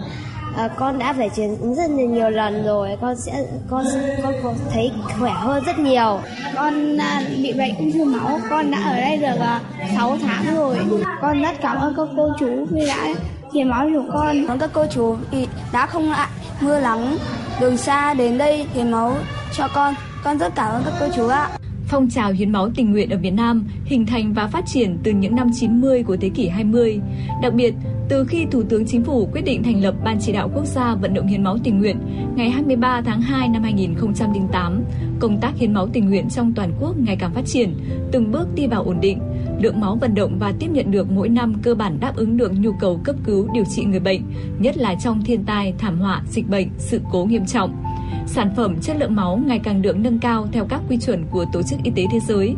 [0.56, 3.84] À, con đã phải chiến ứng rất nhiều, nhiều lần rồi con sẽ con
[4.22, 6.20] con có thấy khỏe hơn rất nhiều
[6.56, 9.60] con à, bị bệnh ung thư máu con đã ở đây được à,
[9.96, 10.76] 6 tháng rồi
[11.20, 13.08] con rất cảm ơn các cô chú vì đã
[13.54, 16.28] hiến máu cho con cảm ơn các cô chú vì đã không ngại
[16.62, 17.16] mưa nắng
[17.60, 19.16] đường xa đến đây hiến máu
[19.52, 19.94] cho con.
[20.24, 21.48] Con rất cảm ơn các cô chú ạ.
[21.88, 25.10] Phong trào hiến máu tình nguyện ở Việt Nam hình thành và phát triển từ
[25.10, 27.00] những năm 90 của thế kỷ 20.
[27.42, 27.74] Đặc biệt,
[28.08, 30.94] từ khi Thủ tướng Chính phủ quyết định thành lập Ban chỉ đạo quốc gia
[30.94, 31.98] vận động hiến máu tình nguyện
[32.36, 34.84] ngày 23 tháng 2 năm 2008,
[35.20, 37.74] công tác hiến máu tình nguyện trong toàn quốc ngày càng phát triển,
[38.12, 39.18] từng bước đi vào ổn định.
[39.60, 42.52] Lượng máu vận động và tiếp nhận được mỗi năm cơ bản đáp ứng được
[42.52, 44.22] nhu cầu cấp cứu điều trị người bệnh,
[44.58, 47.82] nhất là trong thiên tai, thảm họa, dịch bệnh, sự cố nghiêm trọng
[48.26, 51.44] sản phẩm chất lượng máu ngày càng được nâng cao theo các quy chuẩn của
[51.52, 52.54] Tổ chức Y tế Thế giới.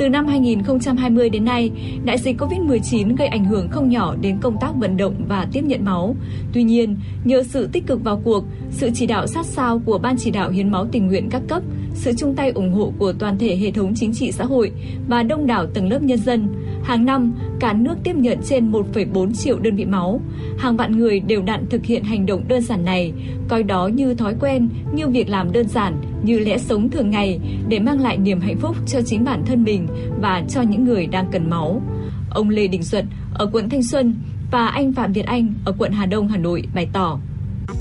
[0.00, 1.70] Từ năm 2020 đến nay,
[2.04, 5.64] đại dịch COVID-19 gây ảnh hưởng không nhỏ đến công tác vận động và tiếp
[5.64, 6.16] nhận máu.
[6.52, 10.16] Tuy nhiên, nhờ sự tích cực vào cuộc, sự chỉ đạo sát sao của Ban
[10.18, 11.62] chỉ đạo hiến máu tình nguyện các cấp,
[11.94, 14.72] sự chung tay ủng hộ của toàn thể hệ thống chính trị xã hội
[15.08, 16.48] và đông đảo tầng lớp nhân dân,
[16.82, 20.20] hàng năm cả nước tiếp nhận trên 1,4 triệu đơn vị máu.
[20.58, 23.12] Hàng vạn người đều đặn thực hiện hành động đơn giản này,
[23.48, 27.40] coi đó như thói quen, như việc làm đơn giản, như lẽ sống thường ngày
[27.68, 29.86] để mang lại niềm hạnh phúc cho chính bản thân mình
[30.20, 31.82] và cho những người đang cần máu.
[32.30, 34.14] Ông Lê Đình Duật ở quận Thanh Xuân
[34.50, 37.18] và anh Phạm Việt Anh ở quận Hà Đông, Hà Nội bày tỏ.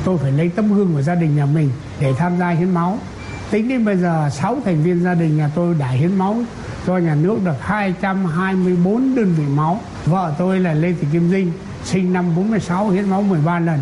[0.06, 1.70] Tôi phải lấy tấm gương của gia đình nhà mình
[2.02, 2.98] để tham gia hiến máu.
[3.52, 6.36] Tính đến bây giờ 6 thành viên gia đình nhà tôi đã hiến máu
[6.88, 9.80] cho nhà nước được 224 đơn vị máu.
[10.06, 11.52] Vợ tôi là Lê Thị Kim Dinh,
[11.84, 13.80] sinh năm 46 hiến máu 13 lần.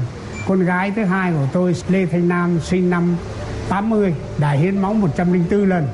[0.47, 3.15] Con gái thứ hai của tôi Lê Thanh Nam sinh năm
[3.69, 5.87] 80 đã hiến máu 104 lần.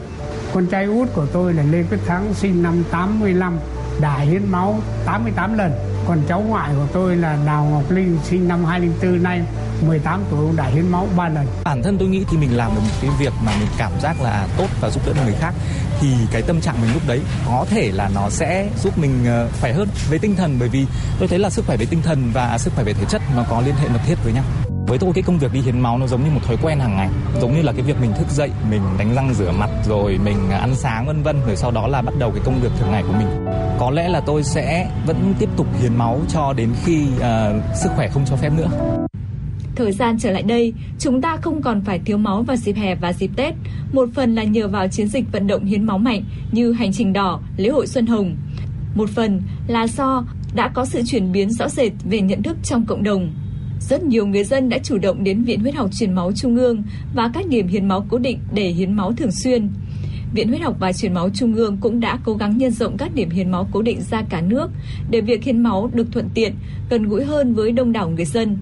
[0.54, 3.58] Con trai út của tôi là Lê Quyết Thắng sinh năm 85
[4.02, 5.72] đã hiến máu 88 lần.
[6.08, 9.42] Còn cháu ngoại của tôi là Đào Ngọc Linh sinh năm 2004 nay
[9.88, 11.46] 18 tuổi đã hiến máu 3 lần.
[11.64, 14.22] Bản thân tôi nghĩ thì mình làm được một cái việc mà mình cảm giác
[14.22, 15.54] là tốt và giúp đỡ người khác
[16.04, 19.50] thì cái tâm trạng mình lúc đấy có thể là nó sẽ giúp mình ờ,
[19.62, 20.58] khỏe hơn về tinh thần.
[20.60, 20.86] Bởi vì
[21.20, 23.46] tôi thấy là sức khỏe về tinh thần và sức khỏe về thể chất nó
[23.50, 24.44] có liên hệ mật thiết với nhau.
[24.88, 26.96] Với tôi cái công việc đi hiến máu nó giống như một thói quen hàng
[26.96, 27.10] ngày.
[27.42, 30.50] Giống như là cái việc mình thức dậy mình đánh răng rửa mặt rồi mình
[30.50, 31.42] ăn sáng vân vân.
[31.46, 33.46] Rồi sau đó là bắt đầu cái công việc thường ngày của mình.
[33.80, 37.90] Có lẽ là tôi sẽ vẫn tiếp tục hiến máu cho đến khi uh, sức
[37.96, 38.70] khỏe không cho phép nữa.
[39.76, 42.96] Thời gian trở lại đây, chúng ta không còn phải thiếu máu vào dịp hè
[42.96, 43.54] và dịp Tết,
[43.94, 47.14] một phần là nhờ vào chiến dịch vận động hiến máu mạnh như hành trình
[47.14, 48.36] đỏ, lễ hội Xuân Hồng.
[48.96, 52.86] Một phần là do đã có sự chuyển biến rõ rệt về nhận thức trong
[52.86, 53.34] cộng đồng.
[53.90, 56.84] Rất nhiều người dân đã chủ động đến Viện Huyết học truyền máu Trung ương
[57.16, 59.70] và các điểm hiến máu cố định để hiến máu thường xuyên.
[60.34, 63.16] Viện Huyết học và Truyền máu Trung ương cũng đã cố gắng nhân rộng các
[63.16, 64.70] điểm hiến máu cố định ra cả nước
[65.10, 66.54] để việc hiến máu được thuận tiện,
[66.90, 68.58] gần gũi hơn với đông đảo người dân.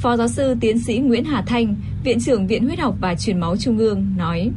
[0.00, 3.40] Phó giáo sư tiến sĩ Nguyễn Hà Thanh, Viện trưởng Viện Huyết học và Truyền
[3.40, 4.50] máu Trung ương nói.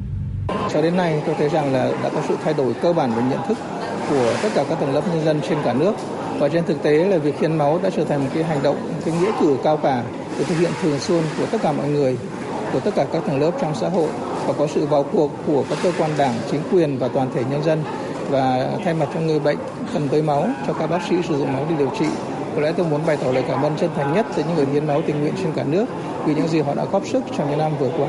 [0.74, 3.22] Cho đến nay tôi thấy rằng là đã có sự thay đổi cơ bản về
[3.30, 3.58] nhận thức
[4.10, 5.94] của tất cả các tầng lớp nhân dân trên cả nước.
[6.40, 8.76] Và trên thực tế là việc hiến máu đã trở thành một cái hành động,
[8.76, 10.04] một cái nghĩa cử cao cả
[10.38, 12.18] được thực hiện thường xuyên của tất cả mọi người,
[12.74, 14.10] của tất cả các tầng lớp trong xã hội
[14.48, 17.44] và có sự vào cuộc của các cơ quan đảng, chính quyền và toàn thể
[17.52, 17.84] nhân dân.
[18.30, 19.58] Và thay mặt cho người bệnh
[19.94, 22.06] cần tới máu cho các bác sĩ sử dụng máu đi điều trị
[22.56, 24.66] có lẽ tôi muốn bày tỏ lời cảm ơn chân thành nhất tới những người
[24.74, 25.86] hiến máu tình nguyện trên cả nước
[26.26, 28.08] vì những gì họ đã góp sức trong những năm vừa qua.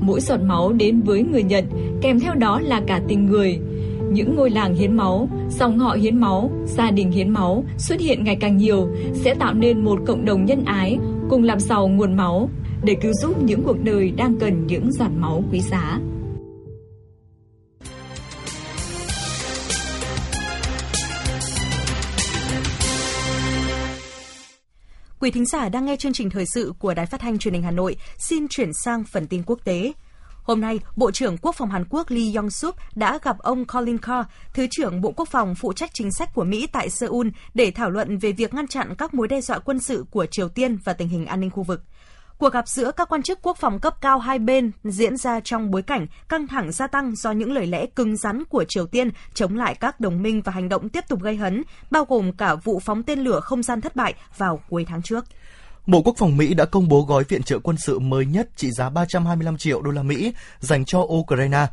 [0.00, 1.64] Mỗi giọt máu đến với người nhận,
[2.02, 3.58] kèm theo đó là cả tình người.
[4.10, 8.24] Những ngôi làng hiến máu, dòng họ hiến máu, gia đình hiến máu xuất hiện
[8.24, 10.98] ngày càng nhiều sẽ tạo nên một cộng đồng nhân ái
[11.30, 12.48] cùng làm giàu nguồn máu
[12.82, 15.98] để cứu giúp những cuộc đời đang cần những giọt máu quý giá.
[25.24, 27.62] Quý thính giả đang nghe chương trình thời sự của Đài Phát thanh Truyền hình
[27.62, 29.92] Hà Nội, xin chuyển sang phần tin quốc tế.
[30.42, 34.28] Hôm nay, Bộ trưởng Quốc phòng Hàn Quốc Lee Yong-suk đã gặp ông Colin Carr,
[34.54, 37.90] Thứ trưởng Bộ Quốc phòng phụ trách chính sách của Mỹ tại Seoul để thảo
[37.90, 40.92] luận về việc ngăn chặn các mối đe dọa quân sự của Triều Tiên và
[40.92, 41.82] tình hình an ninh khu vực.
[42.38, 45.70] Cuộc gặp giữa các quan chức quốc phòng cấp cao hai bên diễn ra trong
[45.70, 49.10] bối cảnh căng thẳng gia tăng do những lời lẽ cứng rắn của Triều Tiên
[49.34, 52.54] chống lại các đồng minh và hành động tiếp tục gây hấn, bao gồm cả
[52.54, 55.24] vụ phóng tên lửa không gian thất bại vào cuối tháng trước.
[55.86, 58.70] Bộ Quốc phòng Mỹ đã công bố gói viện trợ quân sự mới nhất trị
[58.70, 61.66] giá 325 triệu đô la Mỹ dành cho Ukraine.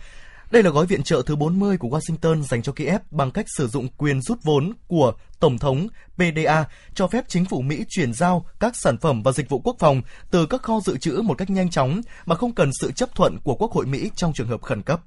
[0.52, 3.68] Đây là gói viện trợ thứ 40 của Washington dành cho Kiev bằng cách sử
[3.68, 8.46] dụng quyền rút vốn của Tổng thống PDA cho phép chính phủ Mỹ chuyển giao
[8.60, 11.50] các sản phẩm và dịch vụ quốc phòng từ các kho dự trữ một cách
[11.50, 14.62] nhanh chóng mà không cần sự chấp thuận của Quốc hội Mỹ trong trường hợp
[14.62, 15.02] khẩn cấp.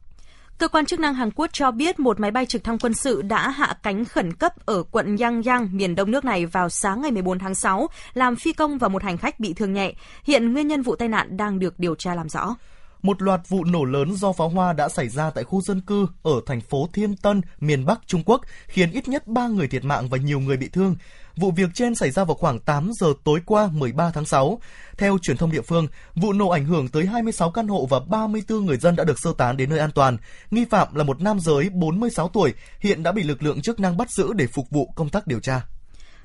[0.59, 3.23] Cơ quan chức năng Hàn Quốc cho biết một máy bay trực thăng quân sự
[3.23, 7.11] đã hạ cánh khẩn cấp ở quận Yangyang, miền đông nước này vào sáng ngày
[7.11, 9.93] 14 tháng 6, làm phi công và một hành khách bị thương nhẹ.
[10.25, 12.57] Hiện nguyên nhân vụ tai nạn đang được điều tra làm rõ.
[13.05, 16.07] Một loạt vụ nổ lớn do pháo hoa đã xảy ra tại khu dân cư
[16.23, 19.85] ở thành phố Thiên Tân, miền Bắc Trung Quốc, khiến ít nhất 3 người thiệt
[19.85, 20.97] mạng và nhiều người bị thương.
[21.37, 24.61] Vụ việc trên xảy ra vào khoảng 8 giờ tối qua 13 tháng 6.
[24.99, 28.67] Theo truyền thông địa phương, vụ nổ ảnh hưởng tới 26 căn hộ và 34
[28.67, 30.17] người dân đã được sơ tán đến nơi an toàn.
[30.51, 33.97] Nghi phạm là một nam giới 46 tuổi, hiện đã bị lực lượng chức năng
[33.97, 35.67] bắt giữ để phục vụ công tác điều tra.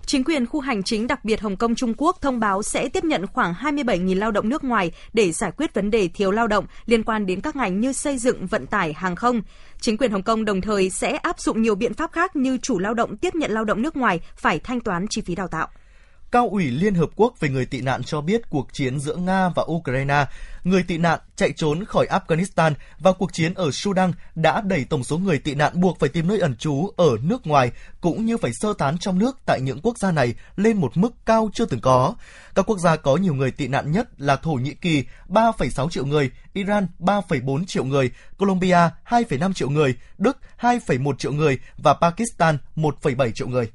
[0.05, 3.03] Chính quyền khu hành chính đặc biệt Hồng Kông Trung Quốc thông báo sẽ tiếp
[3.03, 6.65] nhận khoảng 27.000 lao động nước ngoài để giải quyết vấn đề thiếu lao động
[6.85, 9.41] liên quan đến các ngành như xây dựng, vận tải, hàng không.
[9.81, 12.79] Chính quyền Hồng Kông đồng thời sẽ áp dụng nhiều biện pháp khác như chủ
[12.79, 15.67] lao động tiếp nhận lao động nước ngoài phải thanh toán chi phí đào tạo.
[16.31, 19.49] Cao ủy Liên Hợp Quốc về người tị nạn cho biết cuộc chiến giữa Nga
[19.49, 20.25] và Ukraine,
[20.63, 25.03] người tị nạn chạy trốn khỏi Afghanistan và cuộc chiến ở Sudan đã đẩy tổng
[25.03, 28.37] số người tị nạn buộc phải tìm nơi ẩn trú ở nước ngoài cũng như
[28.37, 31.65] phải sơ tán trong nước tại những quốc gia này lên một mức cao chưa
[31.65, 32.15] từng có.
[32.55, 36.05] Các quốc gia có nhiều người tị nạn nhất là Thổ Nhĩ Kỳ 3,6 triệu
[36.05, 42.57] người, Iran 3,4 triệu người, Colombia 2,5 triệu người, Đức 2,1 triệu người và Pakistan
[42.75, 43.71] 1,7 triệu người.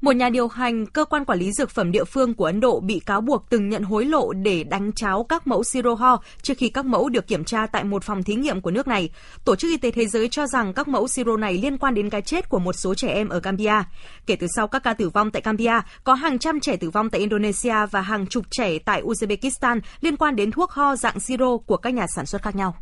[0.00, 2.80] Một nhà điều hành cơ quan quản lý dược phẩm địa phương của Ấn Độ
[2.80, 6.54] bị cáo buộc từng nhận hối lộ để đánh cháo các mẫu siro ho trước
[6.58, 9.10] khi các mẫu được kiểm tra tại một phòng thí nghiệm của nước này.
[9.44, 12.10] Tổ chức Y tế Thế giới cho rằng các mẫu siro này liên quan đến
[12.10, 13.82] cái chết của một số trẻ em ở Gambia.
[14.26, 17.10] Kể từ sau các ca tử vong tại Gambia, có hàng trăm trẻ tử vong
[17.10, 21.56] tại Indonesia và hàng chục trẻ tại Uzbekistan liên quan đến thuốc ho dạng siro
[21.56, 22.74] của các nhà sản xuất khác nhau.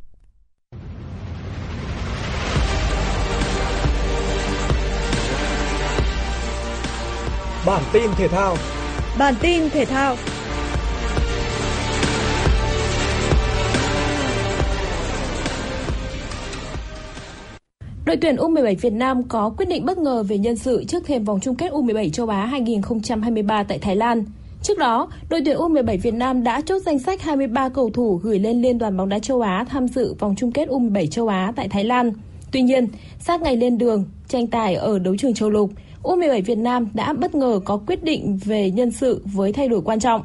[7.67, 8.57] Bản tin thể thao.
[9.19, 10.17] Bản tin thể thao.
[18.05, 21.25] Đội tuyển U17 Việt Nam có quyết định bất ngờ về nhân sự trước thềm
[21.25, 24.25] vòng chung kết U17 châu Á 2023 tại Thái Lan.
[24.63, 28.39] Trước đó, đội tuyển U17 Việt Nam đã chốt danh sách 23 cầu thủ gửi
[28.39, 31.53] lên Liên đoàn bóng đá châu Á tham dự vòng chung kết U17 châu Á
[31.57, 32.13] tại Thái Lan.
[32.53, 35.71] Tuy nhiên, sát ngày lên đường, tranh tài ở đấu trường châu lục,
[36.05, 39.81] U17 Việt Nam đã bất ngờ có quyết định về nhân sự với thay đổi
[39.81, 40.23] quan trọng.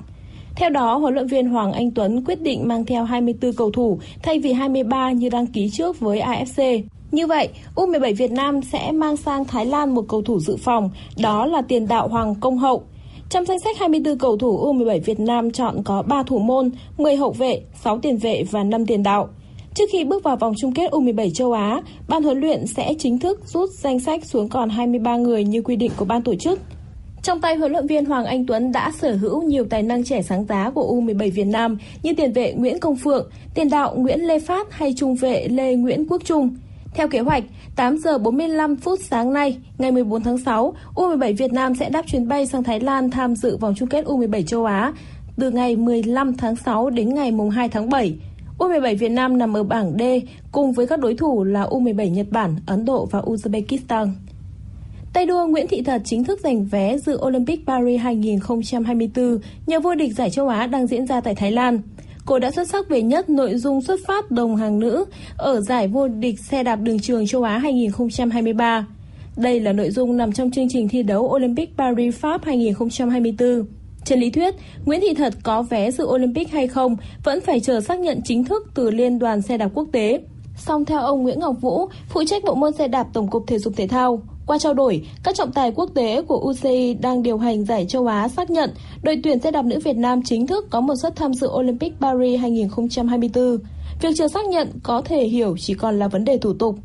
[0.55, 3.99] Theo đó, huấn luyện viên Hoàng Anh Tuấn quyết định mang theo 24 cầu thủ
[4.23, 6.83] thay vì 23 như đăng ký trước với AFC.
[7.11, 10.89] Như vậy, U17 Việt Nam sẽ mang sang Thái Lan một cầu thủ dự phòng,
[11.21, 12.83] đó là tiền đạo Hoàng Công Hậu.
[13.29, 17.15] Trong danh sách 24 cầu thủ U17 Việt Nam chọn có 3 thủ môn, 10
[17.15, 19.29] hậu vệ, 6 tiền vệ và 5 tiền đạo.
[19.79, 23.19] Trước khi bước vào vòng chung kết U17 châu Á, ban huấn luyện sẽ chính
[23.19, 26.59] thức rút danh sách xuống còn 23 người như quy định của ban tổ chức.
[27.23, 30.21] Trong tay huấn luyện viên Hoàng Anh Tuấn đã sở hữu nhiều tài năng trẻ
[30.21, 34.19] sáng giá của U17 Việt Nam như tiền vệ Nguyễn Công Phượng, tiền đạo Nguyễn
[34.19, 36.49] Lê Phát hay trung vệ Lê Nguyễn Quốc Trung.
[36.93, 37.43] Theo kế hoạch,
[37.75, 42.07] 8 giờ 45 phút sáng nay, ngày 14 tháng 6, U17 Việt Nam sẽ đáp
[42.07, 44.93] chuyến bay sang Thái Lan tham dự vòng chung kết U17 châu Á
[45.39, 48.15] từ ngày 15 tháng 6 đến ngày 2 tháng 7.
[48.59, 50.01] U17 Việt Nam nằm ở bảng D
[50.51, 54.07] cùng với các đối thủ là U17 Nhật Bản, Ấn Độ và Uzbekistan.
[55.13, 59.95] Tay đua Nguyễn Thị Thật chính thức giành vé dự Olympic Paris 2024 nhờ vô
[59.95, 61.81] địch giải châu Á đang diễn ra tại Thái Lan.
[62.25, 65.05] Cô đã xuất sắc về nhất nội dung xuất phát đồng hàng nữ
[65.37, 68.87] ở giải vô địch xe đạp đường trường châu Á 2023.
[69.37, 73.78] Đây là nội dung nằm trong chương trình thi đấu Olympic Paris Pháp 2024.
[74.09, 77.81] Trên lý thuyết, Nguyễn Thị Thật có vé dự Olympic hay không vẫn phải chờ
[77.81, 80.21] xác nhận chính thức từ Liên đoàn xe đạp quốc tế.
[80.57, 83.59] Song theo ông Nguyễn Ngọc Vũ, phụ trách bộ môn xe đạp Tổng cục Thể
[83.59, 87.37] dục Thể thao, qua trao đổi, các trọng tài quốc tế của UCI đang điều
[87.37, 88.69] hành giải châu Á xác nhận
[89.03, 91.93] đội tuyển xe đạp nữ Việt Nam chính thức có một suất tham dự Olympic
[91.99, 93.57] Paris 2024.
[94.01, 96.75] Việc chờ xác nhận có thể hiểu chỉ còn là vấn đề thủ tục.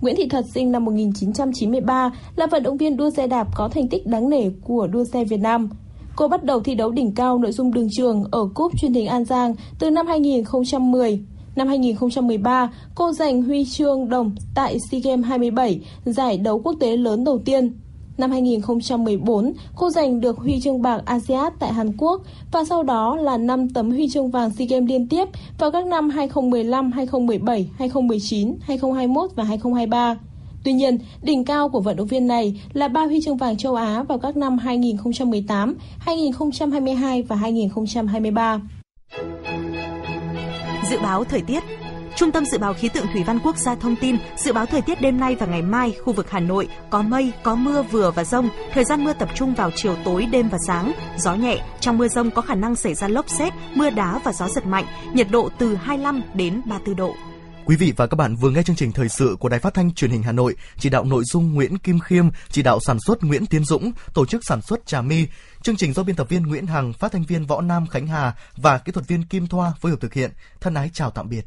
[0.00, 3.88] Nguyễn Thị Thật sinh năm 1993 là vận động viên đua xe đạp có thành
[3.88, 5.70] tích đáng nể của đua xe Việt Nam.
[6.16, 9.06] Cô bắt đầu thi đấu đỉnh cao nội dung đường trường ở Cúp truyền hình
[9.06, 11.20] An Giang từ năm 2010.
[11.56, 16.96] Năm 2013, cô giành huy chương đồng tại SEA Games 27, giải đấu quốc tế
[16.96, 17.72] lớn đầu tiên.
[18.18, 22.22] Năm 2014, cô giành được huy chương bạc ASEAN tại Hàn Quốc
[22.52, 25.86] và sau đó là 5 tấm huy chương vàng SEA Games liên tiếp vào các
[25.86, 30.16] năm 2015, 2017, 2019, 2021 và 2023.
[30.64, 33.74] Tuy nhiên, đỉnh cao của vận động viên này là ba huy chương vàng châu
[33.74, 38.60] Á vào các năm 2018, 2022 và 2023.
[40.90, 41.62] Dự báo thời tiết
[42.16, 44.82] Trung tâm Dự báo Khí tượng Thủy văn Quốc gia thông tin, dự báo thời
[44.82, 48.10] tiết đêm nay và ngày mai, khu vực Hà Nội có mây, có mưa vừa
[48.10, 51.58] và rông, thời gian mưa tập trung vào chiều tối, đêm và sáng, gió nhẹ,
[51.80, 54.66] trong mưa rông có khả năng xảy ra lốc xét, mưa đá và gió giật
[54.66, 57.14] mạnh, nhiệt độ từ 25 đến 34 độ.
[57.66, 59.94] Quý vị và các bạn vừa nghe chương trình thời sự của Đài Phát thanh
[59.94, 63.22] Truyền hình Hà Nội, chỉ đạo nội dung Nguyễn Kim Khiêm, chỉ đạo sản xuất
[63.22, 65.26] Nguyễn Tiến Dũng, tổ chức sản xuất Trà My.
[65.62, 68.34] Chương trình do biên tập viên Nguyễn Hằng, phát thanh viên Võ Nam Khánh Hà
[68.56, 70.30] và kỹ thuật viên Kim Thoa phối hợp thực hiện.
[70.60, 71.46] Thân ái chào tạm biệt.